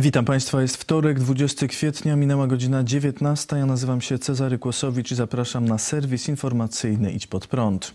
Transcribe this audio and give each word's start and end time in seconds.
Witam 0.00 0.24
Państwa, 0.24 0.62
jest 0.62 0.76
wtorek, 0.76 1.20
20 1.20 1.66
kwietnia, 1.66 2.16
minęła 2.16 2.46
godzina 2.46 2.84
19. 2.84 3.56
Ja 3.56 3.66
nazywam 3.66 4.00
się 4.00 4.18
Cezary 4.18 4.58
Kłosowicz 4.58 5.12
i 5.12 5.14
zapraszam 5.14 5.68
na 5.68 5.78
serwis 5.78 6.28
informacyjny 6.28 7.12
Idź 7.12 7.26
Pod 7.26 7.46
Prąd. 7.46 7.94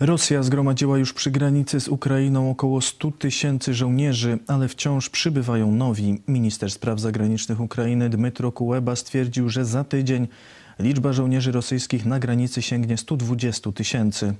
Rosja 0.00 0.42
zgromadziła 0.42 0.98
już 0.98 1.12
przy 1.12 1.30
granicy 1.30 1.80
z 1.80 1.88
Ukrainą 1.88 2.50
około 2.50 2.80
100 2.80 3.10
tysięcy 3.10 3.74
żołnierzy, 3.74 4.38
ale 4.46 4.68
wciąż 4.68 5.08
przybywają 5.08 5.72
nowi. 5.72 6.22
Minister 6.28 6.70
spraw 6.70 7.00
zagranicznych 7.00 7.60
Ukrainy 7.60 8.10
Dmytro 8.10 8.52
Kuleba 8.52 8.96
stwierdził, 8.96 9.48
że 9.48 9.64
za 9.64 9.84
tydzień 9.84 10.28
liczba 10.78 11.12
żołnierzy 11.12 11.52
rosyjskich 11.52 12.06
na 12.06 12.18
granicy 12.18 12.62
sięgnie 12.62 12.96
120 12.96 13.72
tysięcy. 13.72 14.34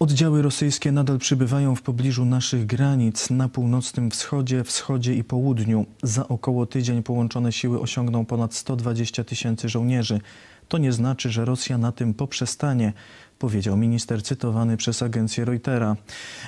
Oddziały 0.00 0.42
rosyjskie 0.42 0.92
nadal 0.92 1.18
przybywają 1.18 1.74
w 1.74 1.82
pobliżu 1.82 2.24
naszych 2.24 2.66
granic 2.66 3.30
na 3.30 3.48
północnym 3.48 4.10
wschodzie, 4.10 4.64
wschodzie 4.64 5.14
i 5.14 5.24
południu. 5.24 5.86
Za 6.02 6.28
około 6.28 6.66
tydzień 6.66 7.02
połączone 7.02 7.52
siły 7.52 7.80
osiągną 7.80 8.26
ponad 8.26 8.54
120 8.54 9.24
tysięcy 9.24 9.68
żołnierzy. 9.68 10.20
To 10.68 10.78
nie 10.78 10.92
znaczy, 10.92 11.30
że 11.30 11.44
Rosja 11.44 11.78
na 11.78 11.92
tym 11.92 12.14
poprzestanie 12.14 12.92
powiedział 13.38 13.76
minister 13.76 14.22
cytowany 14.22 14.76
przez 14.76 15.02
agencję 15.02 15.44
Reutera. 15.44 15.96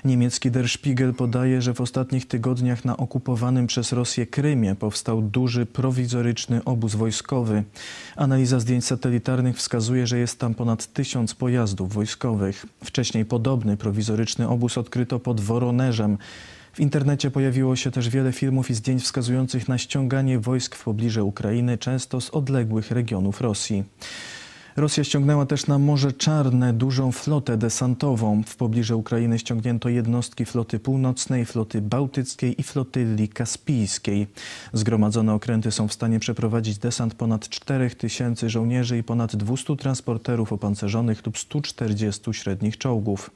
Niemiecki 0.04 0.50
Der 0.50 0.68
Spiegel 0.68 1.14
podaje, 1.14 1.62
że 1.62 1.74
w 1.74 1.80
ostatnich 1.80 2.28
tygodniach 2.28 2.84
na 2.84 2.96
okupowanym 2.96 3.66
przez 3.66 3.92
Rosję 3.92 4.26
Krymie 4.26 4.74
powstał 4.74 5.22
duży 5.22 5.66
prowizoryczny 5.66 6.64
obóz 6.64 6.94
wojskowy. 6.94 7.64
Analiza 8.16 8.60
zdjęć 8.60 8.84
satelitarnych 8.84 9.56
wskazuje, 9.56 10.06
że 10.06 10.18
jest 10.18 10.38
tam 10.38 10.54
ponad 10.54 10.92
tysiąc 10.92 11.34
pojazdów 11.34 11.92
wojskowych. 11.92 12.66
Wcześniej 12.84 13.24
podobny 13.24 13.76
prowizoryczny 13.76 14.48
obóz 14.48 14.78
odkryto 14.78 15.18
pod 15.18 15.41
Woroneżem. 15.41 16.18
W 16.72 16.80
internecie 16.80 17.30
pojawiło 17.30 17.76
się 17.76 17.90
też 17.90 18.08
wiele 18.08 18.32
filmów 18.32 18.70
i 18.70 18.74
zdjęć 18.74 19.02
wskazujących 19.02 19.68
na 19.68 19.78
ściąganie 19.78 20.38
wojsk 20.38 20.76
w 20.76 20.84
pobliże 20.84 21.24
Ukrainy, 21.24 21.78
często 21.78 22.20
z 22.20 22.30
odległych 22.30 22.90
regionów 22.90 23.40
Rosji. 23.40 23.84
Rosja 24.76 25.04
ściągnęła 25.04 25.46
też 25.46 25.66
na 25.66 25.78
Morze 25.78 26.12
Czarne 26.12 26.72
dużą 26.72 27.12
flotę 27.12 27.56
desantową. 27.56 28.42
W 28.46 28.56
pobliżu 28.56 28.98
Ukrainy 28.98 29.38
ściągnięto 29.38 29.88
jednostki 29.88 30.44
floty 30.44 30.78
północnej, 30.78 31.44
floty 31.44 31.82
bałtyckiej 31.82 32.60
i 32.60 32.62
flotyli 32.62 33.28
kaspijskiej. 33.28 34.26
Zgromadzone 34.72 35.34
okręty 35.34 35.70
są 35.70 35.88
w 35.88 35.92
stanie 35.92 36.20
przeprowadzić 36.20 36.78
desant 36.78 37.14
ponad 37.14 37.48
4 37.48 37.91
tysięcy 37.91 38.50
żołnierzy 38.50 38.98
i 38.98 39.02
ponad 39.02 39.36
200 39.36 39.76
transporterów 39.76 40.52
opancerzonych 40.52 41.26
lub 41.26 41.38
140 41.38 42.32
średnich 42.32 42.78
czołgów. 42.78 43.30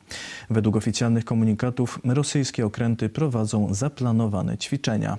Według 0.50 0.76
oficjalnych 0.76 1.24
komunikatów 1.24 2.00
rosyjskie 2.04 2.66
okręty 2.66 3.08
prowadzą 3.08 3.74
zaplanowane 3.74 4.58
ćwiczenia. 4.58 5.18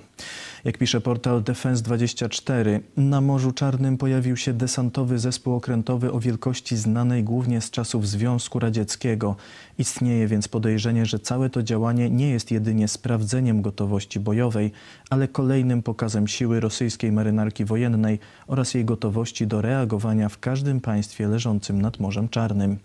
Jak 0.64 0.78
pisze 0.78 1.00
portal 1.00 1.42
Defense24, 1.42 2.80
na 2.96 3.20
Morzu 3.20 3.52
Czarnym 3.52 3.98
pojawił 3.98 4.36
się 4.36 4.52
desantowy 4.52 5.18
zespół 5.18 5.54
okrętowy 5.54 6.05
o 6.12 6.20
wielkości 6.20 6.76
znanej 6.76 7.24
głównie 7.24 7.60
z 7.60 7.70
czasów 7.70 8.08
Związku 8.08 8.58
Radzieckiego. 8.58 9.36
Istnieje 9.78 10.26
więc 10.26 10.48
podejrzenie, 10.48 11.06
że 11.06 11.18
całe 11.18 11.50
to 11.50 11.62
działanie 11.62 12.10
nie 12.10 12.30
jest 12.30 12.50
jedynie 12.50 12.88
sprawdzeniem 12.88 13.62
gotowości 13.62 14.20
bojowej, 14.20 14.72
ale 15.10 15.28
kolejnym 15.28 15.82
pokazem 15.82 16.28
siły 16.28 16.60
rosyjskiej 16.60 17.12
marynarki 17.12 17.64
wojennej 17.64 18.18
oraz 18.46 18.74
jej 18.74 18.84
gotowości 18.84 19.46
do 19.46 19.62
reagowania 19.62 20.28
w 20.28 20.38
każdym 20.38 20.80
państwie 20.80 21.28
leżącym 21.28 21.82
nad 21.82 22.00
Morzem 22.00 22.28
Czarnym. 22.28 22.78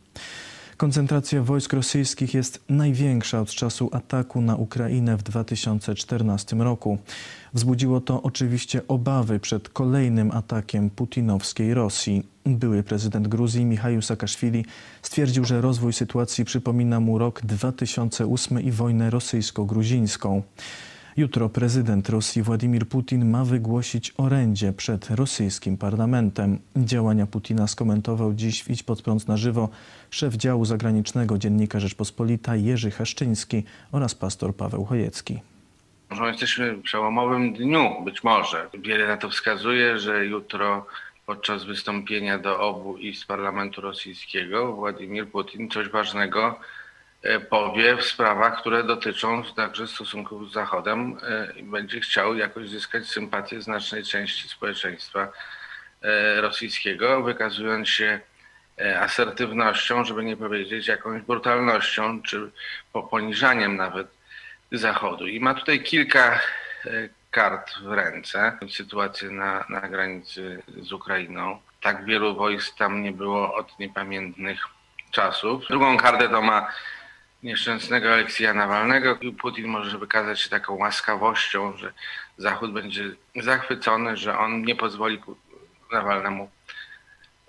Koncentracja 0.81 1.43
wojsk 1.43 1.73
rosyjskich 1.73 2.33
jest 2.33 2.63
największa 2.69 3.41
od 3.41 3.49
czasu 3.49 3.89
ataku 3.91 4.41
na 4.41 4.55
Ukrainę 4.55 5.17
w 5.17 5.23
2014 5.23 6.55
roku. 6.55 6.97
Wzbudziło 7.53 8.01
to 8.01 8.21
oczywiście 8.21 8.81
obawy 8.87 9.39
przed 9.39 9.69
kolejnym 9.69 10.31
atakiem 10.31 10.89
putinowskiej 10.89 11.73
Rosji. 11.73 12.23
Były 12.45 12.83
prezydent 12.83 13.27
Gruzji 13.27 13.65
Michał 13.65 14.01
Saakaszwili 14.01 14.65
stwierdził, 15.01 15.45
że 15.45 15.61
rozwój 15.61 15.93
sytuacji 15.93 16.45
przypomina 16.45 16.99
mu 16.99 17.17
rok 17.17 17.41
2008 17.41 18.61
i 18.61 18.71
wojnę 18.71 19.09
rosyjsko-gruzińską. 19.09 20.41
Jutro 21.17 21.49
prezydent 21.49 22.09
Rosji 22.09 22.41
Władimir 22.41 22.87
Putin 22.87 23.29
ma 23.29 23.45
wygłosić 23.45 24.13
orędzie 24.17 24.73
przed 24.73 25.09
rosyjskim 25.09 25.77
parlamentem. 25.77 26.59
Działania 26.75 27.25
Putina 27.25 27.67
skomentował 27.67 28.33
dziś 28.33 28.63
w 28.63 28.69
Idź 28.69 28.83
pod 28.83 29.01
prąd 29.01 29.27
na 29.27 29.37
żywo 29.37 29.69
szef 30.09 30.33
działu 30.33 30.65
zagranicznego 30.65 31.37
Dziennika 31.37 31.79
Rzeczpospolita 31.79 32.55
Jerzy 32.55 32.91
Haszczyński 32.91 33.63
oraz 33.91 34.15
pastor 34.15 34.55
Paweł 34.55 34.85
Chojecki. 34.85 35.39
Może 36.09 36.27
jesteśmy 36.27 36.75
w 36.75 36.81
przełomowym 36.81 37.53
dniu, 37.53 38.01
być 38.05 38.23
może. 38.23 38.69
Wiele 38.73 39.07
na 39.07 39.17
to 39.17 39.29
wskazuje, 39.29 39.99
że 39.99 40.25
jutro 40.25 40.85
podczas 41.25 41.63
wystąpienia 41.65 42.39
do 42.39 42.59
obu 42.59 42.97
izb 42.97 43.27
parlamentu 43.27 43.81
rosyjskiego 43.81 44.73
Władimir 44.73 45.27
Putin 45.27 45.69
coś 45.69 45.89
ważnego 45.89 46.59
powie 47.49 47.97
w 47.97 48.05
sprawach, 48.05 48.59
które 48.61 48.83
dotyczą 48.83 49.43
także 49.55 49.87
stosunków 49.87 50.49
z 50.49 50.53
Zachodem 50.53 51.17
e, 51.23 51.53
i 51.59 51.63
będzie 51.63 51.99
chciał 51.99 52.35
jakoś 52.35 52.69
zyskać 52.69 53.07
sympatię 53.07 53.61
znacznej 53.61 54.03
części 54.03 54.49
społeczeństwa 54.49 55.31
e, 56.01 56.41
rosyjskiego, 56.41 57.23
wykazując 57.23 57.89
się 57.89 58.19
asertywnością, 58.99 60.05
żeby 60.05 60.23
nie 60.23 60.37
powiedzieć 60.37 60.87
jakąś 60.87 61.21
brutalnością 61.21 62.21
czy 62.21 62.51
poniżaniem 63.09 63.75
nawet 63.75 64.07
Zachodu. 64.71 65.27
I 65.27 65.39
ma 65.39 65.53
tutaj 65.53 65.83
kilka 65.83 66.39
kart 67.31 67.71
w 67.77 67.91
ręce. 67.91 68.57
Sytuację 68.69 69.29
na, 69.29 69.65
na 69.69 69.81
granicy 69.81 70.63
z 70.81 70.91
Ukrainą. 70.93 71.59
Tak 71.81 72.05
wielu 72.05 72.35
wojsk 72.35 72.77
tam 72.77 73.03
nie 73.03 73.11
było 73.11 73.55
od 73.55 73.79
niepamiętnych 73.79 74.59
czasów. 75.11 75.67
Drugą 75.67 75.97
kartę 75.97 76.29
to 76.29 76.41
ma 76.41 76.67
nieszczęsnego 77.43 78.13
Aleksja 78.13 78.53
Nawalnego. 78.53 79.17
Putin 79.41 79.67
może 79.67 79.97
wykazać 79.97 80.41
się 80.41 80.49
taką 80.49 80.75
łaskawością, 80.75 81.77
że 81.77 81.93
Zachód 82.37 82.71
będzie 82.71 83.03
zachwycony, 83.35 84.17
że 84.17 84.37
on 84.37 84.61
nie 84.61 84.75
pozwoli 84.75 85.21
Nawalnemu 85.91 86.49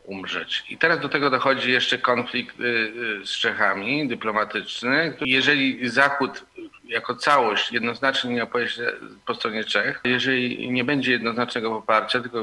umrzeć. 0.04 0.64
I 0.69 0.78
teraz 0.78 1.00
do 1.00 1.08
tego 1.08 1.30
dochodzi 1.30 1.72
jeszcze 1.72 1.98
konflikt 1.98 2.60
y, 2.60 2.64
y, 2.64 3.26
z 3.26 3.30
Czechami 3.30 4.08
dyplomatyczny. 4.08 5.16
Jeżeli 5.20 5.88
Zachód 5.88 6.44
jako 6.84 7.14
całość 7.14 7.72
jednoznacznie 7.72 8.34
nie 8.34 8.42
opowie 8.42 8.69
się 8.69 8.92
po 9.26 9.34
stronie 9.34 9.64
Czech, 9.64 10.00
jeżeli 10.04 10.70
nie 10.70 10.84
będzie 10.84 11.12
jednoznacznego 11.12 11.70
poparcia, 11.70 12.20
tylko 12.20 12.38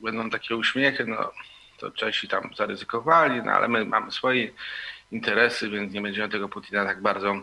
będą 0.00 0.30
takie 0.30 0.56
uśmiechy, 0.56 1.06
no 1.06 1.32
to 1.78 1.90
Czesi 1.90 2.28
tam 2.28 2.50
zaryzykowali, 2.56 3.42
no 3.42 3.52
ale 3.52 3.68
my 3.68 3.84
mamy 3.84 4.12
swoje 4.12 4.50
interesy, 5.12 5.70
więc 5.70 5.92
nie 5.92 6.00
będziemy 6.00 6.28
tego 6.28 6.48
Putina 6.48 6.84
tak 6.84 7.02
bardzo 7.02 7.34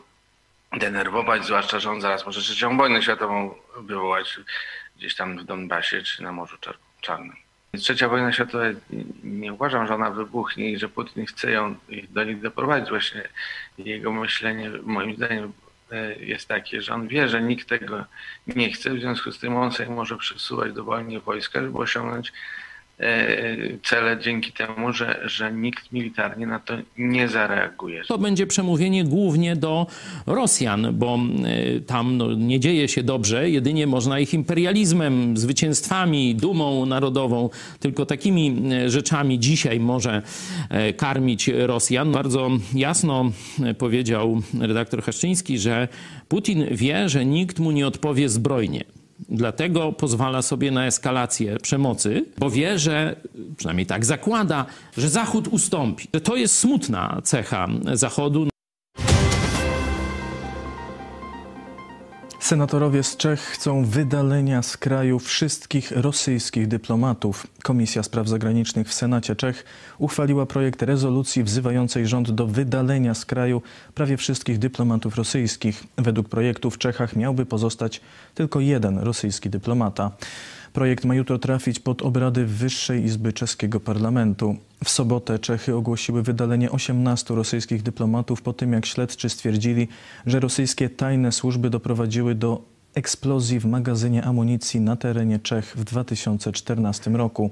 denerwować, 0.78 1.46
zwłaszcza, 1.46 1.80
że 1.80 1.92
on 1.92 2.02
zaraz 2.02 2.26
może 2.26 2.42
trzecią 2.42 2.78
wojnę 2.78 3.02
światową 3.02 3.56
wywołać 3.78 4.40
gdzieś 4.98 5.16
tam 5.16 5.38
w 5.38 5.44
Donbasie 5.44 6.02
czy 6.02 6.24
na 6.24 6.32
Morzu 6.32 6.58
Czarnym. 7.02 7.36
Trzecia 7.78 8.10
wojna 8.10 8.32
światowa, 8.32 8.66
nie 9.24 9.54
uważam, 9.54 9.88
że 9.88 9.96
ona 9.96 10.12
wybuchnie 10.12 10.72
i 10.72 10.80
że 10.80 10.90
Putin 10.90 11.26
chce 11.26 11.52
ją 11.52 11.76
do 12.10 12.24
nich 12.24 12.42
doprowadzić. 12.42 12.90
Właśnie 12.90 13.30
jego 13.78 14.12
myślenie, 14.12 14.72
moim 14.84 15.16
zdaniem, 15.16 15.54
jest 16.20 16.48
takie, 16.48 16.82
że 16.82 16.94
on 16.94 17.08
wie, 17.08 17.30
że 17.30 17.42
nikt 17.42 17.70
tego 17.70 18.06
nie 18.48 18.72
chce, 18.72 18.90
w 18.90 19.00
związku 19.00 19.32
z 19.32 19.40
tym 19.40 19.56
on 19.56 19.72
sobie 19.72 19.90
może 19.90 20.18
przesuwać 20.18 20.74
dowolnie 20.74 21.20
wojska, 21.20 21.62
żeby 21.62 21.78
osiągnąć 21.78 22.32
E, 22.32 22.34
cele 23.84 24.20
dzięki 24.22 24.52
temu, 24.52 24.94
że, 24.94 25.20
że 25.26 25.54
nikt 25.54 25.92
militarnie 25.92 26.48
na 26.48 26.60
to 26.60 26.74
nie 26.98 27.28
zareaguje. 27.28 28.04
To 28.08 28.18
będzie 28.18 28.48
przemówienie 28.48 29.04
głównie 29.04 29.56
do 29.56 29.88
Rosjan, 30.26 30.88
bo 30.94 31.20
e, 31.46 31.80
tam 31.80 32.18
no, 32.18 32.34
nie 32.34 32.60
dzieje 32.60 32.88
się 32.88 33.04
dobrze, 33.04 33.50
jedynie 33.50 33.88
można 33.88 34.20
ich 34.20 34.34
imperializmem, 34.34 35.38
zwycięstwami, 35.38 36.36
dumą 36.36 36.86
narodową, 36.86 37.50
tylko 37.80 38.06
takimi 38.06 38.62
e, 38.74 38.90
rzeczami 38.90 39.40
dzisiaj 39.40 39.80
może 39.80 40.22
karmić 40.98 41.48
Rosjan. 41.48 42.12
Bardzo 42.12 42.50
jasno 42.76 43.32
powiedział 43.78 44.42
redaktor 44.60 45.04
Haszczyński, 45.04 45.60
że 45.60 45.88
Putin 46.28 46.66
wie, 46.72 47.10
że 47.10 47.26
nikt 47.26 47.60
mu 47.60 47.72
nie 47.72 47.88
odpowie 47.88 48.30
zbrojnie. 48.30 48.99
Dlatego 49.32 49.92
pozwala 49.92 50.42
sobie 50.42 50.72
na 50.72 50.86
eskalację 50.86 51.58
przemocy, 51.58 52.26
bo 52.38 52.50
wie, 52.50 52.80
że 52.80 53.16
przynajmniej 53.58 53.86
tak 53.86 54.06
zakłada, 54.06 54.66
że 54.98 55.10
Zachód 55.10 55.48
ustąpi. 55.48 56.08
To 56.24 56.36
jest 56.36 56.58
smutna 56.58 57.22
cecha 57.24 57.68
Zachodu. 57.94 58.49
Senatorowie 62.50 63.04
z 63.04 63.18
Czech 63.18 63.40
chcą 63.40 63.86
wydalenia 63.86 64.62
z 64.62 64.78
kraju 64.78 65.20
wszystkich 65.20 65.92
rosyjskich 65.92 66.68
dyplomatów. 66.68 67.48
Komisja 67.64 68.04
Spraw 68.04 68.28
Zagranicznych 68.28 68.88
w 68.88 68.94
Senacie 68.94 69.36
Czech 69.36 69.66
uchwaliła 69.98 70.46
projekt 70.46 70.82
rezolucji 70.82 71.44
wzywającej 71.44 72.08
rząd 72.08 72.32
do 72.32 72.48
wydalenia 72.48 73.14
z 73.14 73.26
kraju 73.26 73.62
prawie 73.96 74.18
wszystkich 74.18 74.60
dyplomatów 74.60 75.16
rosyjskich. 75.16 75.84
Według 75.98 76.30
projektu 76.30 76.72
w 76.72 76.78
Czechach 76.78 77.16
miałby 77.16 77.46
pozostać 77.46 78.02
tylko 78.36 78.60
jeden 78.60 79.00
rosyjski 79.00 79.50
dyplomata. 79.50 80.12
Projekt 80.74 81.06
ma 81.06 81.16
jutro 81.16 81.40
trafić 81.40 81.80
pod 81.80 82.02
obrady 82.02 82.46
Wyższej 82.46 83.04
Izby 83.04 83.34
Czeskiego 83.34 83.80
Parlamentu. 83.80 84.56
W 84.84 84.90
sobotę 84.90 85.40
Czechy 85.40 85.76
ogłosiły 85.76 86.24
wydalenie 86.24 86.72
18 86.72 87.36
rosyjskich 87.36 87.84
dyplomatów 87.84 88.42
po 88.42 88.54
tym, 88.54 88.74
jak 88.74 88.86
śledczy 88.86 89.30
stwierdzili, 89.30 89.88
że 90.26 90.40
rosyjskie 90.40 90.90
tajne 90.90 91.32
służby 91.32 91.70
doprowadziły 91.70 92.36
do 92.36 92.62
eksplozji 92.94 93.60
w 93.60 93.66
magazynie 93.66 94.24
amunicji 94.24 94.82
na 94.82 94.96
terenie 94.96 95.40
Czech 95.40 95.74
w 95.78 95.84
2014 95.84 97.12
roku. 97.12 97.52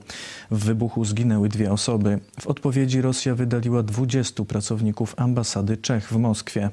W 0.52 0.66
wybuchu 0.66 1.06
zginęły 1.06 1.50
dwie 1.50 1.72
osoby. 1.72 2.20
W 2.40 2.48
odpowiedzi 2.48 3.02
Rosja 3.02 3.36
wydaliła 3.36 3.84
20 3.84 4.46
pracowników 4.46 5.14
ambasady 5.18 5.78
Czech 5.78 6.10
w 6.10 6.18
Moskwie. 6.18 6.70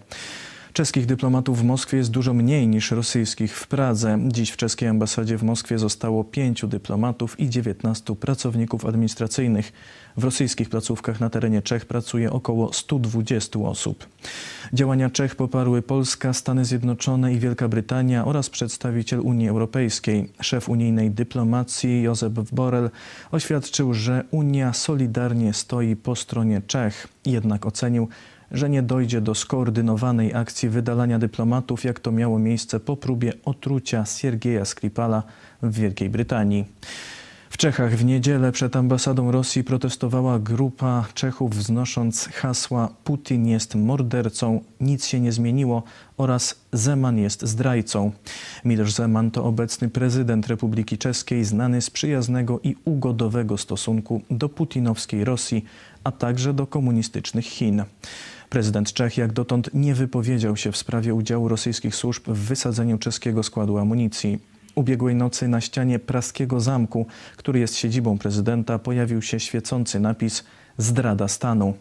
Czeskich 0.75 1.06
dyplomatów 1.06 1.61
w 1.61 1.65
Moskwie 1.65 1.99
jest 1.99 2.11
dużo 2.11 2.35
mniej 2.35 2.69
niż 2.69 2.91
rosyjskich 2.91 3.56
w 3.59 3.67
Pradze. 3.67 4.19
Dziś 4.29 4.50
w 4.50 4.56
czeskiej 4.56 4.88
ambasadzie 4.88 5.38
w 5.38 5.43
Moskwie 5.43 5.79
zostało 5.79 6.25
pięciu 6.25 6.69
dyplomatów 6.69 7.41
i 7.41 7.50
19 7.50 8.17
pracowników 8.17 8.87
administracyjnych. 8.87 9.73
W 10.17 10.25
rosyjskich 10.25 10.69
placówkach 10.69 11.21
na 11.21 11.31
terenie 11.31 11.62
Czech 11.62 11.87
pracuje 11.87 12.32
około 12.32 12.73
120 12.73 13.59
osób. 13.59 14.06
Działania 14.73 15.11
Czech 15.11 15.37
poparły 15.37 15.82
Polska, 15.82 16.32
Stany 16.32 16.65
Zjednoczone 16.65 17.35
i 17.35 17.38
Wielka 17.38 17.69
Brytania 17.69 18.25
oraz 18.25 18.50
przedstawiciel 18.50 19.20
Unii 19.20 19.49
Europejskiej. 19.49 20.32
Szef 20.41 20.69
unijnej 20.69 21.11
dyplomacji 21.11 22.03
Josep 22.03 22.32
Borrell 22.32 22.91
oświadczył, 23.32 23.94
że 23.94 24.25
Unia 24.31 24.73
solidarnie 24.73 25.53
stoi 25.53 25.97
po 25.97 26.17
stronie 26.17 26.62
Czech. 26.67 27.09
Jednak 27.25 27.67
ocenił, 27.67 28.09
że 28.55 28.71
nie 28.71 28.83
dojdzie 28.83 29.21
do 29.21 29.35
skoordynowanej 29.35 30.35
akcji 30.35 30.69
wydalania 30.69 31.19
dyplomatów, 31.19 31.85
jak 31.85 32.01
to 32.01 32.12
miało 32.12 32.39
miejsce 32.39 32.81
po 32.81 32.97
próbie 32.97 33.33
otrucia 33.45 34.05
Siergieja 34.05 34.65
Skripala 34.65 35.23
w 35.62 35.75
Wielkiej 35.75 36.11
Brytanii. 36.11 36.65
W 37.55 37.56
Czechach 37.56 37.97
w 37.97 38.05
niedzielę 38.05 38.53
przed 38.53 38.77
ambasadą 38.77 39.31
Rosji 39.31 39.65
protestowała 39.65 40.39
grupa 40.39 41.05
Czechów 41.15 41.55
wznosząc 41.55 42.29
hasła 42.33 42.89
Putin 43.05 43.47
jest 43.47 43.75
mordercą, 43.75 44.61
nic 44.81 45.06
się 45.06 45.21
nie 45.21 45.33
zmieniło 45.33 45.83
oraz 46.17 46.61
Zeman 46.73 47.19
jest 47.19 47.43
zdrajcą. 47.43 48.12
Miloš 48.65 48.93
Zeman 48.93 49.31
to 49.31 49.45
obecny 49.45 49.89
prezydent 49.89 50.47
Republiki 50.47 50.99
Czeskiej 50.99 51.45
znany 51.45 51.83
z 51.83 51.91
przyjaznego 51.91 52.61
i 52.62 52.77
ugodowego 52.85 53.59
stosunku 53.59 54.23
do 54.31 54.49
putinowskiej 54.49 55.25
Rosji, 55.25 55.65
a 56.05 56.12
także 56.12 56.55
do 56.55 56.67
komunistycznych 56.67 57.45
Chin. 57.45 57.85
Prezydent 58.51 58.93
Czech 58.93 59.17
jak 59.17 59.33
dotąd 59.33 59.71
nie 59.75 59.95
wypowiedział 59.95 60.56
się 60.56 60.73
w 60.73 60.77
sprawie 60.77 61.15
udziału 61.15 61.49
rosyjskich 61.49 61.95
służb 61.95 62.23
w 62.27 62.39
wysadzeniu 62.39 62.99
czeskiego 62.99 63.43
składu 63.43 63.79
amunicji. 63.79 64.54
Ubiegłej 64.75 65.15
nocy 65.15 65.49
na 65.49 65.61
ścianie 65.61 65.99
praskiego 65.99 66.61
zamku, 66.61 67.06
który 67.37 67.61
jest 67.61 67.76
siedzibą 67.76 68.19
prezydenta, 68.19 68.79
pojawił 68.79 69.23
się 69.23 69.41
świecący 69.41 70.00
napis 70.00 70.44
Zdrada 70.79 71.29
stanu. 71.29 71.75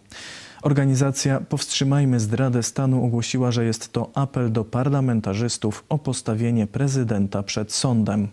Organizacja 0.61 1.39
Powstrzymajmy 1.39 2.19
Zdradę 2.19 2.63
Stanu 2.63 3.05
ogłosiła, 3.05 3.51
że 3.51 3.65
jest 3.65 3.91
to 3.91 4.11
apel 4.15 4.51
do 4.51 4.63
parlamentarzystów 4.63 5.83
o 5.89 5.97
postawienie 5.97 6.67
prezydenta 6.67 7.43
przed 7.43 7.71
sądem. 7.71 8.27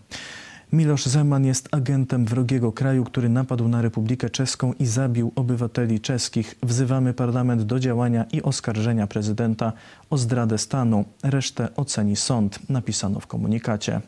Miloš 0.73 1.07
Zeman 1.07 1.45
jest 1.45 1.69
agentem 1.75 2.25
wrogiego 2.25 2.73
kraju, 2.73 3.05
który 3.05 3.29
napadł 3.29 3.69
na 3.69 3.83
Republikę 3.83 4.31
Czeską 4.31 4.73
i 4.73 4.87
zabił 4.87 5.33
obywateli 5.37 6.01
czeskich. 6.01 6.55
Wzywamy 6.63 7.15
parlament 7.15 7.63
do 7.63 7.79
działania 7.79 8.25
i 8.33 8.43
oskarżenia 8.43 9.07
prezydenta 9.07 9.73
o 10.11 10.19
zdradę 10.19 10.59
stanu. 10.59 11.05
Resztę 11.23 11.69
oceni 11.77 12.17
sąd, 12.17 12.71
napisano 12.71 13.21
w 13.21 13.27
komunikacie. 13.27 14.01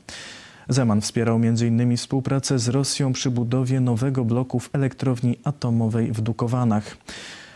Zeman 0.69 1.01
wspierał 1.01 1.37
m.in. 1.37 1.97
współpracę 1.97 2.59
z 2.59 2.69
Rosją 2.69 3.13
przy 3.13 3.31
budowie 3.31 3.81
nowego 3.81 4.25
bloku 4.25 4.61
w 4.61 4.71
elektrowni 4.73 5.37
atomowej 5.45 6.13
w 6.13 6.21
Dukowanach. 6.21 6.97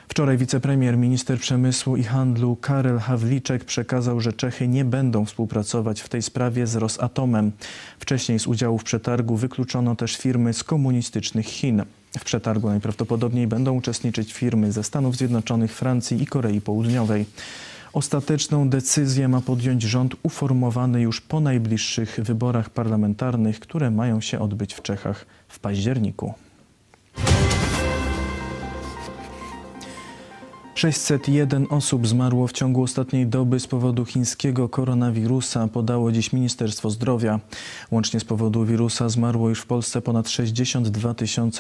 Wczoraj 0.09 0.39
wicepremier, 0.39 0.99
minister 0.99 1.39
przemysłu 1.39 1.97
i 1.97 2.03
handlu 2.03 2.57
Karel 2.57 2.99
Hawliczek 2.99 3.65
przekazał, 3.65 4.21
że 4.21 4.33
Czechy 4.33 4.69
nie 4.69 4.85
będą 4.85 5.25
współpracować 5.25 6.01
w 6.01 6.09
tej 6.09 6.23
sprawie 6.23 6.67
z 6.67 6.77
Rosatomem. 6.77 7.53
Wcześniej 7.99 8.39
z 8.39 8.47
udziału 8.47 8.79
w 8.79 8.85
przetargu 8.85 9.37
wykluczono 9.37 9.97
też 9.97 10.17
firmy 10.17 10.53
z 10.53 10.65
komunistycznych 10.65 11.47
Chin. 11.47 11.83
W 12.19 12.25
przetargu 12.25 12.69
najprawdopodobniej 12.69 13.47
będą 13.47 13.75
uczestniczyć 13.75 14.33
firmy 14.33 14.73
ze 14.73 14.85
Stanów 14.85 15.17
Zjednoczonych, 15.17 15.73
Francji 15.73 16.23
i 16.23 16.27
Korei 16.27 16.61
Południowej. 16.61 17.27
Ostateczną 17.97 18.69
decyzję 18.69 19.29
ma 19.29 19.41
podjąć 19.41 19.83
rząd 19.83 20.15
uformowany 20.23 21.01
już 21.01 21.21
po 21.21 21.41
najbliższych 21.41 22.21
wyborach 22.23 22.71
parlamentarnych, 22.71 23.61
które 23.61 23.91
mają 23.91 24.21
się 24.21 24.41
odbyć 24.41 24.75
w 24.75 24.83
Czechach 24.83 25.27
w 25.49 25.59
październiku. 25.59 26.35
601 30.77 31.67
osób 31.71 32.07
zmarło 32.07 32.47
w 32.47 32.53
ciągu 32.53 32.83
ostatniej 32.83 33.27
doby 33.27 33.61
z 33.61 33.67
powodu 33.67 34.05
chińskiego 34.05 34.69
koronawirusa, 34.69 35.69
podało 35.69 36.13
dziś 36.13 36.33
Ministerstwo 36.33 36.91
Zdrowia. 36.91 37.41
Łącznie 37.91 38.21
z 38.21 38.25
powodu 38.25 38.65
wirusa 38.65 39.09
zmarło 39.09 39.49
już 39.49 39.61
w 39.61 39.67
Polsce 39.67 40.03
ponad 40.03 40.29
62 40.29 41.15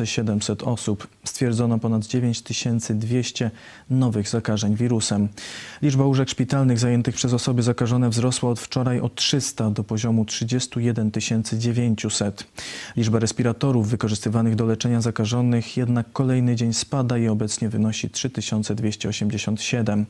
700 0.04 0.62
osób. 0.62 1.06
Stwierdzono 1.24 1.78
ponad 1.78 2.06
9200 2.06 3.50
nowych 3.90 4.28
zakażeń 4.28 4.74
wirusem. 4.74 5.28
Liczba 5.82 6.04
łóżek 6.04 6.28
szpitalnych 6.28 6.78
zajętych 6.78 7.14
przez 7.14 7.32
osoby 7.32 7.62
zakażone 7.62 8.10
wzrosła 8.10 8.50
od 8.50 8.60
wczoraj 8.60 9.00
o 9.00 9.08
300 9.08 9.70
do 9.70 9.84
poziomu 9.84 10.24
31 10.24 11.10
900. 11.58 12.46
Liczba 12.96 13.18
respiratorów 13.18 13.88
wykorzystywanych 13.88 14.54
do 14.54 14.66
leczenia 14.66 15.00
zakażonych 15.00 15.76
jednak 15.76 16.12
kolejny 16.12 16.56
dzień 16.56 16.72
spada 16.72 17.18
i 17.18 17.28
obecnie 17.28 17.68
wynosi 17.68 18.10
3200. 18.10 19.05
287. 19.10 20.06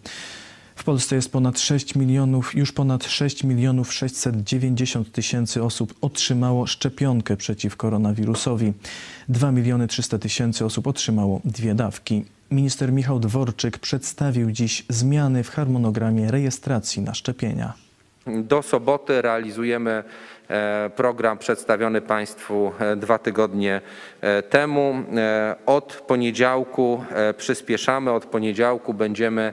W 0.76 0.84
Polsce 0.84 1.16
jest 1.16 1.32
ponad 1.32 1.60
6 1.60 1.94
milionów, 1.94 2.54
już 2.54 2.72
ponad 2.72 3.04
6 3.04 3.44
milionów 3.44 3.92
690 3.92 5.12
tysięcy 5.12 5.62
osób 5.62 5.94
otrzymało 6.00 6.66
szczepionkę 6.66 7.36
przeciw 7.36 7.76
koronawirusowi. 7.76 8.72
2 9.28 9.52
miliony 9.52 9.88
300 9.88 10.18
tysięcy 10.18 10.64
osób 10.64 10.86
otrzymało 10.86 11.40
dwie 11.44 11.74
dawki. 11.74 12.24
Minister 12.50 12.92
Michał 12.92 13.20
Dworczyk 13.20 13.78
przedstawił 13.78 14.50
dziś 14.50 14.84
zmiany 14.88 15.44
w 15.44 15.50
harmonogramie 15.50 16.30
rejestracji 16.30 17.02
na 17.02 17.14
szczepienia. 17.14 17.85
Do 18.26 18.62
soboty 18.62 19.23
realizujemy 19.23 20.04
e, 20.50 20.90
program 20.97 21.38
przedstawiony 21.38 22.00
Państwu 22.00 22.73
e, 22.78 22.97
dwa 22.97 23.18
tygodnie 23.18 23.80
e, 24.21 24.42
temu. 24.42 24.95
Od 25.66 26.04
poniedziałku 26.06 27.04
przyspieszamy, 27.37 28.11
od 28.11 28.26
poniedziałku 28.26 28.95
będziemy 28.95 29.52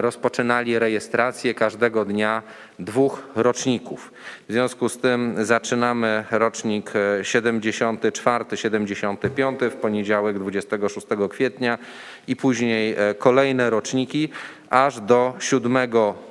rozpoczynali 0.00 0.78
rejestrację 0.78 1.54
każdego 1.54 2.04
dnia 2.04 2.42
dwóch 2.78 3.22
roczników. 3.36 4.12
W 4.48 4.52
związku 4.52 4.88
z 4.88 4.98
tym 4.98 5.34
zaczynamy 5.38 6.24
rocznik 6.30 6.92
74, 7.22 8.44
75 8.54 9.60
w 9.60 9.74
poniedziałek 9.74 10.38
26 10.38 11.06
kwietnia 11.30 11.78
i 12.26 12.36
później 12.36 12.96
kolejne 13.18 13.70
roczniki 13.70 14.28
aż 14.70 15.00
do 15.00 15.34
7 15.38 15.78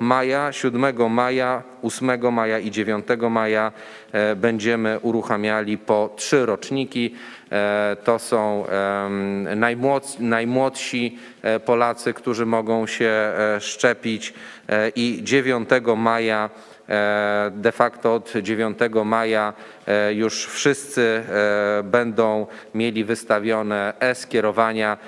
maja. 0.00 0.52
7 0.52 1.10
maja, 1.10 1.62
8 1.82 2.32
maja 2.32 2.58
i 2.58 2.70
9 2.70 3.06
maja 3.30 3.72
e, 4.12 4.36
będziemy 4.36 4.98
uruchamiali 5.02 5.78
po 5.78 6.10
trzy 6.16 6.46
roczniki. 6.46 7.14
E, 7.52 7.96
to 8.04 8.18
są 8.18 8.64
najmłodsi 10.20 11.18
e, 11.42 11.60
Polacy, 11.60 12.14
którzy 12.14 12.46
mogą 12.46 12.86
się 12.86 13.32
szczepić 13.60 14.34
i 14.96 15.20
9 15.22 15.68
maja 15.96 16.50
de 17.50 17.72
facto 17.72 18.14
od 18.14 18.32
9 18.42 18.78
maja 19.04 19.52
już 20.10 20.46
wszyscy 20.46 21.22
będą 21.84 22.46
mieli 22.74 23.04
wystawione 23.04 23.92
e-skierowania, 24.00 24.98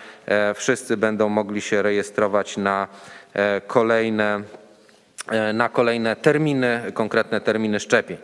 wszyscy 0.55 0.97
będą 0.97 1.29
mogli 1.29 1.61
się 1.61 1.83
rejestrować 1.83 2.57
na 2.57 2.89
E, 3.35 3.61
kolejne, 3.67 4.43
e, 5.29 5.53
na 5.53 5.69
kolejne 5.69 6.17
terminy, 6.17 6.93
konkretne 6.95 7.41
terminy 7.41 7.81
szczepień. 7.81 8.17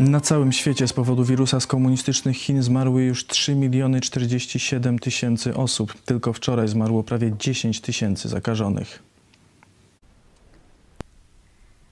Na 0.00 0.20
całym 0.20 0.52
świecie 0.52 0.88
z 0.88 0.92
powodu 0.92 1.24
wirusa 1.24 1.60
z 1.60 1.66
komunistycznych 1.66 2.36
Chin 2.36 2.62
zmarły 2.62 3.02
już 3.02 3.26
3 3.26 3.54
miliony 3.54 4.00
47 4.00 4.98
tysięcy 4.98 5.54
osób. 5.54 5.94
Tylko 6.04 6.32
wczoraj 6.32 6.68
zmarło 6.68 7.02
prawie 7.02 7.32
10 7.38 7.80
tysięcy 7.80 8.28
zakażonych. 8.28 9.02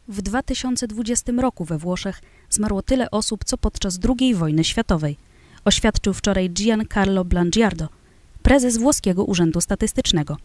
W 0.09 0.23
2020 0.23 1.33
roku 1.33 1.65
we 1.65 1.79
Włoszech 1.79 2.21
zmarło 2.51 2.83
tyle 2.83 3.11
osób, 3.11 3.45
co 3.45 3.59
podczas 3.59 3.99
II 4.21 4.35
wojny 4.35 4.65
światowej, 4.65 5.17
oświadczył 5.65 6.15
wczoraj 6.15 6.51
Giancarlo 6.51 7.25
Blangiardo, 7.25 7.89
prezes 8.43 8.79
włoskiego 8.79 9.25
Urzędu 9.25 9.61
Statystycznego. 9.61 10.37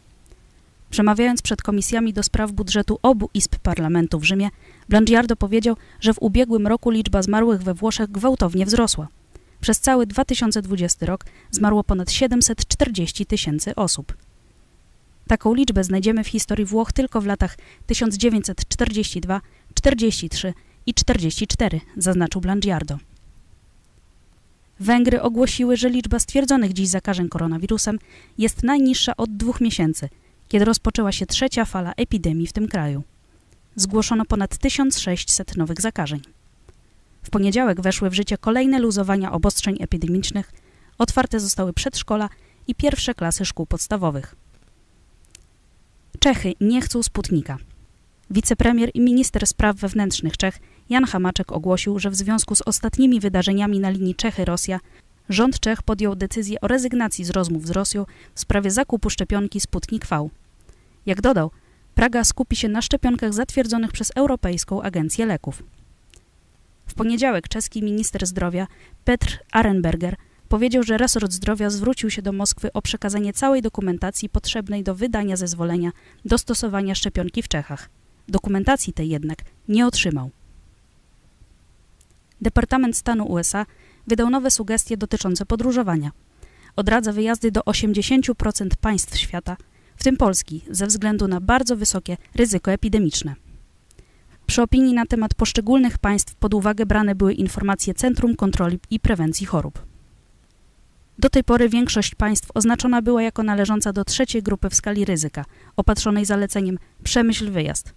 Przemawiając 0.94 1.42
przed 1.42 1.62
komisjami 1.62 2.14
do 2.14 2.24
spraw 2.24 2.52
budżetu 2.52 3.00
obu 3.02 3.30
izb 3.34 3.56
parlamentu 3.56 4.20
w 4.20 4.24
Rzymie, 4.24 4.50
Blangiardo 4.90 5.36
powiedział, 5.36 5.76
że 6.00 6.14
w 6.14 6.22
ubiegłym 6.22 6.68
roku 6.68 6.90
liczba 6.90 7.22
zmarłych 7.22 7.64
we 7.64 7.74
Włoszech 7.74 8.12
gwałtownie 8.12 8.66
wzrosła. 8.66 9.08
Przez 9.62 9.80
cały 9.80 10.08
2020 10.08 11.06
rok 11.06 11.26
zmarło 11.52 11.84
ponad 11.84 12.12
740 12.12 13.26
tysięcy 13.26 13.76
osób. 13.76 14.18
Taką 15.28 15.54
liczbę 15.54 15.84
znajdziemy 15.84 16.24
w 16.24 16.28
historii 16.28 16.66
Włoch 16.66 16.92
tylko 16.92 17.22
w 17.22 17.26
latach 17.26 17.58
1942, 17.88 19.42
43 19.74 20.54
i 20.86 20.94
44, 20.94 21.82
zaznaczył 21.98 22.42
Blangiardo. 22.42 22.98
Węgry 24.80 25.22
ogłosiły, 25.22 25.78
że 25.78 25.90
liczba 25.90 26.20
stwierdzonych 26.20 26.74
dziś 26.74 26.88
zakażeń 26.88 27.30
koronawirusem 27.30 28.00
jest 28.38 28.64
najniższa 28.64 29.18
od 29.18 29.38
dwóch 29.38 29.62
miesięcy, 29.62 30.10
kiedy 30.54 30.66
rozpoczęła 30.66 31.12
się 31.12 31.26
trzecia 31.26 31.66
fala 31.66 31.94
epidemii 31.98 32.48
w 32.48 32.54
tym 32.54 32.68
kraju. 32.68 33.04
Zgłoszono 33.76 34.26
ponad 34.26 34.58
1600 34.58 35.58
nowych 35.58 35.82
zakażeń. 35.82 36.22
W 37.24 37.30
poniedziałek 37.30 37.82
weszły 37.82 38.10
w 38.10 38.14
życie 38.14 38.38
kolejne 38.38 38.80
luzowania 38.80 39.32
obostrzeń 39.32 39.78
epidemicznych, 39.80 40.52
otwarte 40.98 41.40
zostały 41.40 41.74
przedszkola 41.74 42.30
i 42.68 42.76
pierwsze 42.76 43.14
klasy 43.14 43.46
szkół 43.46 43.66
podstawowych. 43.66 44.36
Czechy 46.20 46.54
nie 46.62 46.82
chcą 46.82 47.04
Sputnika. 47.04 47.58
Wicepremier 48.30 48.90
i 48.94 49.02
minister 49.02 49.48
spraw 49.48 49.76
wewnętrznych 49.76 50.38
Czech 50.38 50.60
Jan 50.90 51.06
Hamaczek 51.06 51.52
ogłosił, 51.52 52.00
że 52.00 52.10
w 52.10 52.16
związku 52.16 52.56
z 52.56 52.62
ostatnimi 52.62 53.20
wydarzeniami 53.20 53.80
na 53.80 53.90
linii 53.90 54.16
Czechy-Rosja 54.16 54.80
rząd 55.30 55.60
Czech 55.60 55.84
podjął 55.84 56.16
decyzję 56.16 56.62
o 56.62 56.68
rezygnacji 56.68 57.26
z 57.26 57.30
rozmów 57.30 57.68
z 57.68 57.70
Rosją 57.70 58.06
w 58.36 58.40
sprawie 58.40 58.72
zakupu 58.72 59.10
szczepionki 59.10 59.60
Sputnik 59.60 60.08
V. 60.08 60.30
Jak 61.06 61.22
dodał, 61.22 61.52
Praga 61.96 62.24
skupi 62.24 62.56
się 62.56 62.70
na 62.70 62.82
szczepionkach 62.82 63.34
zatwierdzonych 63.34 63.92
przez 63.92 64.12
Europejską 64.16 64.82
Agencję 64.82 65.26
Leków. 65.26 65.64
W 66.88 66.94
poniedziałek 66.94 67.48
czeski 67.48 67.84
minister 67.84 68.28
zdrowia 68.28 68.68
Petr 69.06 69.40
Arenberger 69.52 70.16
powiedział, 70.50 70.84
że 70.84 70.98
resort 70.98 71.32
zdrowia 71.32 71.70
zwrócił 71.70 72.10
się 72.10 72.22
do 72.22 72.32
Moskwy 72.32 72.74
o 72.74 72.82
przekazanie 72.82 73.34
całej 73.34 73.62
dokumentacji 73.62 74.30
potrzebnej 74.30 74.84
do 74.84 74.96
wydania 74.96 75.36
zezwolenia 75.36 75.92
do 76.26 76.38
stosowania 76.38 76.96
szczepionki 76.96 77.44
w 77.44 77.48
Czechach. 77.48 77.90
Dokumentacji 78.28 78.94
tej 78.94 79.10
jednak 79.10 79.40
nie 79.68 79.88
otrzymał. 79.88 80.30
Departament 82.42 82.98
Stanu 82.98 83.26
USA 83.26 83.66
wydał 84.08 84.30
nowe 84.30 84.52
sugestie 84.52 84.98
dotyczące 84.98 85.46
podróżowania. 85.46 86.12
Odradza 86.76 87.12
wyjazdy 87.14 87.52
do 87.52 87.62
80% 87.62 88.68
państw 88.82 89.18
świata, 89.18 89.58
w 90.04 90.06
tym 90.06 90.18
Polski, 90.18 90.62
ze 90.70 90.88
względu 90.88 91.28
na 91.28 91.42
bardzo 91.42 91.76
wysokie 91.76 92.18
ryzyko 92.36 92.72
epidemiczne. 92.72 93.36
Przy 94.46 94.62
opinii 94.62 94.94
na 94.94 95.06
temat 95.06 95.34
poszczególnych 95.34 95.98
państw 95.98 96.36
pod 96.36 96.54
uwagę 96.54 96.86
brane 96.86 97.16
były 97.16 97.34
informacje 97.34 97.94
Centrum 97.94 98.36
Kontroli 98.36 98.80
i 98.90 99.00
Prewencji 99.00 99.46
Chorób. 99.46 99.86
Do 101.20 101.30
tej 101.30 101.44
pory 101.44 101.70
większość 101.70 102.16
państw 102.16 102.50
oznaczona 102.54 103.02
była 103.02 103.24
jako 103.24 103.44
należąca 103.44 103.94
do 103.94 104.04
trzeciej 104.04 104.44
grupy 104.44 104.70
w 104.70 104.76
skali 104.76 105.06
ryzyka, 105.06 105.46
opatrzonej 105.76 106.26
zaleceniem 106.26 106.78
przemyśl 107.04 107.52
wyjazd. 107.52 107.94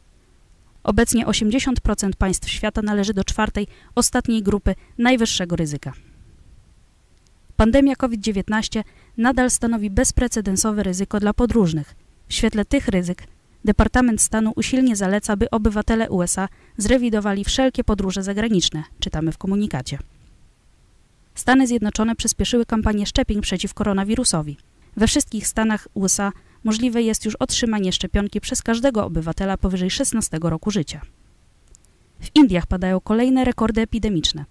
Obecnie 0.82 1.26
80% 1.26 2.10
państw 2.18 2.50
świata 2.50 2.82
należy 2.82 3.14
do 3.14 3.24
czwartej, 3.24 3.66
ostatniej 3.94 4.42
grupy 4.42 4.74
najwyższego 4.98 5.56
ryzyka. 5.56 5.92
Pandemia 7.56 7.96
COVID-19 7.96 8.82
nadal 9.16 9.50
stanowi 9.50 9.90
bezprecedensowe 9.90 10.82
ryzyko 10.82 11.20
dla 11.20 11.32
podróżnych. 11.32 11.94
W 12.28 12.34
świetle 12.34 12.64
tych 12.64 12.88
ryzyk 12.88 13.26
Departament 13.64 14.22
Stanu 14.22 14.52
usilnie 14.56 14.96
zaleca, 14.96 15.36
by 15.36 15.50
obywatele 15.50 16.10
USA 16.10 16.48
zrewidowali 16.76 17.44
wszelkie 17.44 17.84
podróże 17.84 18.22
zagraniczne, 18.22 18.82
czytamy 19.00 19.32
w 19.32 19.38
komunikacie. 19.38 19.98
Stany 21.34 21.66
Zjednoczone 21.66 22.16
przyspieszyły 22.16 22.66
kampanię 22.66 23.06
szczepień 23.06 23.40
przeciw 23.40 23.74
koronawirusowi. 23.74 24.56
We 24.96 25.06
wszystkich 25.06 25.46
stanach 25.46 25.88
USA 25.94 26.32
możliwe 26.64 27.02
jest 27.02 27.24
już 27.24 27.36
otrzymanie 27.36 27.92
szczepionki 27.92 28.40
przez 28.40 28.62
każdego 28.62 29.04
obywatela 29.04 29.56
powyżej 29.56 29.90
16 29.90 30.38
roku 30.42 30.70
życia. 30.70 31.00
W 32.20 32.36
Indiach 32.36 32.66
padają 32.66 33.00
kolejne 33.00 33.44
rekordy 33.44 33.80
epidemiczne. 33.80 34.44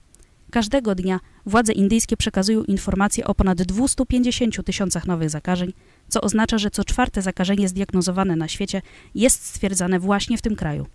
Każdego 0.52 0.96
dnia 0.96 1.20
władze 1.46 1.74
indyjskie 1.74 2.18
przekazują 2.18 2.64
informacje 2.64 3.28
o 3.28 3.36
ponad 3.36 3.62
250 3.62 4.66
tysiącach 4.66 5.08
nowych 5.08 5.30
zakażeń, 5.30 5.74
co 6.08 6.22
oznacza, 6.22 6.58
że 6.58 6.72
co 6.72 6.84
czwarte 6.84 7.22
zakażenie 7.22 7.70
zdiagnozowane 7.70 8.36
na 8.36 8.48
świecie 8.48 8.82
jest 9.16 9.46
stwierdzane 9.46 10.00
właśnie 10.00 10.38
w 10.38 10.42
tym 10.42 10.56
kraju. 10.56 10.88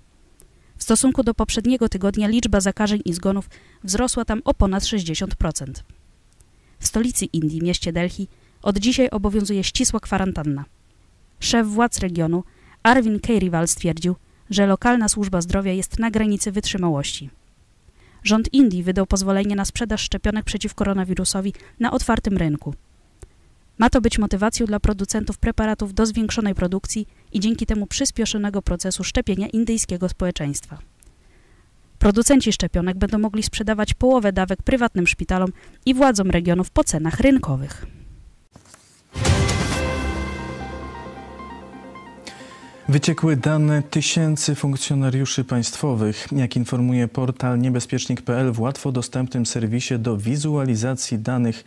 W 0.76 0.82
stosunku 0.82 1.22
do 1.22 1.34
poprzedniego 1.34 1.88
tygodnia 1.88 2.28
liczba 2.28 2.60
zakażeń 2.60 3.00
i 3.04 3.12
zgonów 3.12 3.50
wzrosła 3.84 4.24
tam 4.24 4.42
o 4.44 4.54
ponad 4.54 4.82
60%. 4.82 5.26
W 6.78 6.86
stolicy 6.86 7.24
Indii, 7.24 7.62
mieście 7.62 7.92
Delhi, 7.92 8.28
od 8.62 8.78
dzisiaj 8.78 9.10
obowiązuje 9.10 9.64
ścisła 9.64 10.00
kwarantanna. 10.00 10.64
Szef 11.40 11.66
władz 11.66 11.98
regionu, 11.98 12.44
Arvind 12.82 13.22
Kejriwal 13.22 13.68
stwierdził, 13.68 14.16
że 14.50 14.66
lokalna 14.66 15.08
służba 15.08 15.40
zdrowia 15.40 15.72
jest 15.72 15.98
na 15.98 16.10
granicy 16.10 16.52
wytrzymałości. 16.52 17.30
Rząd 18.24 18.54
Indii 18.54 18.82
wydał 18.82 19.06
pozwolenie 19.06 19.56
na 19.56 19.64
sprzedaż 19.64 20.02
szczepionek 20.02 20.44
przeciw 20.44 20.74
koronawirusowi 20.74 21.52
na 21.80 21.92
otwartym 21.92 22.36
rynku. 22.36 22.74
Ma 23.78 23.90
to 23.90 24.00
być 24.00 24.18
motywacją 24.18 24.66
dla 24.66 24.80
producentów 24.80 25.38
preparatów 25.38 25.94
do 25.94 26.06
zwiększonej 26.06 26.54
produkcji 26.54 27.06
i 27.32 27.40
dzięki 27.40 27.66
temu 27.66 27.86
przyspieszonego 27.86 28.62
procesu 28.62 29.04
szczepienia 29.04 29.48
indyjskiego 29.48 30.08
społeczeństwa. 30.08 30.78
Producenci 31.98 32.52
szczepionek 32.52 32.98
będą 32.98 33.18
mogli 33.18 33.42
sprzedawać 33.42 33.94
połowę 33.94 34.32
dawek 34.32 34.62
prywatnym 34.62 35.06
szpitalom 35.06 35.52
i 35.86 35.94
władzom 35.94 36.30
regionów 36.30 36.70
po 36.70 36.84
cenach 36.84 37.20
rynkowych. 37.20 37.86
Wyciekły 42.90 43.36
dane 43.36 43.82
tysięcy 43.82 44.54
funkcjonariuszy 44.54 45.44
państwowych. 45.44 46.28
Jak 46.32 46.56
informuje 46.56 47.08
portal 47.08 47.60
niebezpiecznik.pl 47.60 48.52
w 48.52 48.60
łatwo 48.60 48.92
dostępnym 48.92 49.46
serwisie 49.46 49.98
do 49.98 50.16
wizualizacji 50.16 51.18
danych 51.18 51.64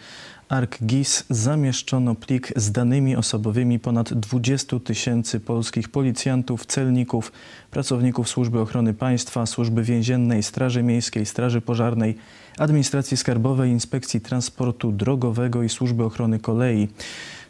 ArcGIS 0.49 1.25
zamieszczono 1.29 2.15
plik 2.15 2.53
z 2.55 2.71
danymi 2.71 3.15
osobowymi 3.15 3.79
ponad 3.79 4.13
20 4.13 4.79
tysięcy 4.79 5.39
polskich 5.39 5.89
policjantów, 5.89 6.65
celników, 6.65 7.31
pracowników 7.71 8.29
Służby 8.29 8.59
Ochrony 8.59 8.93
Państwa, 8.93 9.45
Służby 9.45 9.83
Więziennej, 9.83 10.43
Straży 10.43 10.83
Miejskiej, 10.83 11.25
Straży 11.25 11.61
Pożarnej, 11.61 12.15
Administracji 12.57 13.17
Skarbowej, 13.17 13.71
Inspekcji 13.71 14.21
Transportu 14.21 14.91
Drogowego 14.91 15.63
i 15.63 15.69
Służby 15.69 16.03
Ochrony 16.03 16.39
Kolei. 16.39 16.87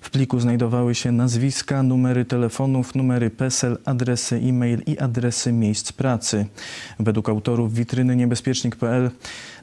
W 0.03 0.09
pliku 0.09 0.39
znajdowały 0.39 0.95
się 0.95 1.11
nazwiska, 1.11 1.83
numery 1.83 2.25
telefonów, 2.25 2.95
numery 2.95 3.29
PESEL, 3.29 3.77
adresy 3.85 4.35
e-mail 4.35 4.81
i 4.85 4.99
adresy 4.99 5.51
miejsc 5.51 5.91
pracy. 5.91 6.45
Według 6.99 7.29
autorów 7.29 7.73
witryny 7.73 8.15
niebezpiecznik.pl 8.15 9.11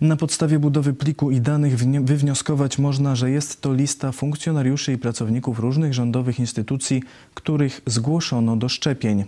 na 0.00 0.16
podstawie 0.16 0.59
budowy 0.59 0.92
pliku 0.92 1.30
i 1.30 1.40
danych 1.40 1.76
wywnioskować 2.04 2.78
można, 2.78 3.16
że 3.16 3.30
jest 3.30 3.61
to 3.61 3.73
lista 3.73 4.12
funkcjonariuszy 4.12 4.92
i 4.92 4.99
pracowników 4.99 5.59
różnych 5.59 5.94
rządowych 5.94 6.38
instytucji, 6.38 7.02
których 7.35 7.80
zgłoszono 7.87 8.56
do 8.56 8.68
szczepień. 8.68 9.25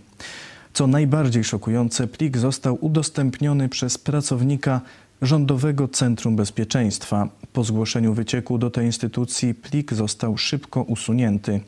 Co 0.73 0.87
najbardziej 0.87 1.45
szokujące, 1.45 2.07
plik 2.07 2.38
został 2.38 2.78
udostępniony 2.81 3.69
przez 3.69 3.99
pracownika 3.99 4.81
Rządowego 5.23 5.88
Centrum 5.88 6.37
Bezpieczeństwa. 6.37 7.29
Po 7.52 7.64
zgłoszeniu 7.64 8.14
wycieku 8.14 8.59
do 8.59 8.71
tej 8.71 8.87
instytucji 8.87 9.55
plik 9.55 9.95
został 9.95 10.38
szybko 10.38 10.83
usunięty. 10.83 11.61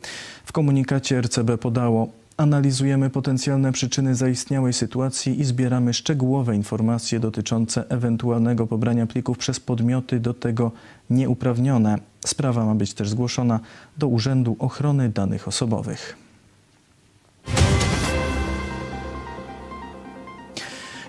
W 0.45 0.53
komunikacie 0.53 1.21
RCB 1.21 1.59
podało 1.59 2.09
Analizujemy 2.37 3.11
potencjalne 3.11 3.73
przyczyny 3.73 4.15
zaistniałej 4.15 4.73
sytuacji 4.73 5.41
i 5.41 5.45
zbieramy 5.45 5.95
szczegółowe 5.95 6.57
informacje 6.57 7.21
dotyczące 7.21 7.85
ewentualnego 7.89 8.67
pobrania 8.67 9.07
plików 9.07 9.39
przez 9.39 9.61
podmioty 9.61 10.21
do 10.21 10.35
tego 10.35 10.73
nieuprawnione. 11.11 11.99
Sprawa 12.27 12.67
ma 12.67 12.75
być 12.75 12.95
też 12.95 13.09
zgłoszona 13.09 13.61
do 13.99 14.09
Urzędu 14.09 14.57
Ochrony 14.59 15.09
Danych 15.09 15.49
Osobowych. 15.49 16.17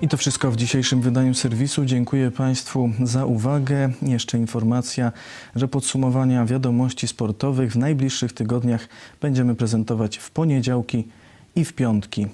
I 0.01 0.07
to 0.07 0.17
wszystko 0.17 0.51
w 0.51 0.55
dzisiejszym 0.55 1.01
wydaniu 1.01 1.33
serwisu. 1.33 1.85
Dziękuję 1.85 2.31
Państwu 2.31 2.89
za 3.03 3.25
uwagę. 3.25 3.89
Jeszcze 4.01 4.37
informacja, 4.37 5.11
że 5.55 5.67
podsumowania 5.67 6.45
wiadomości 6.45 7.07
sportowych 7.07 7.71
w 7.71 7.77
najbliższych 7.77 8.33
tygodniach 8.33 8.87
będziemy 9.21 9.55
prezentować 9.55 10.17
w 10.17 10.31
poniedziałki 10.31 11.07
i 11.55 11.65
w 11.65 11.73
piątki. 11.73 12.27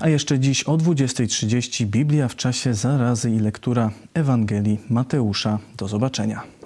A 0.00 0.08
jeszcze 0.08 0.38
dziś 0.38 0.62
o 0.62 0.76
20.30 0.76 1.86
Biblia 1.86 2.28
w 2.28 2.36
czasie 2.36 2.74
zarazy 2.74 3.30
i 3.30 3.38
lektura 3.38 3.90
Ewangelii 4.14 4.80
Mateusza. 4.88 5.58
Do 5.76 5.88
zobaczenia. 5.88 6.59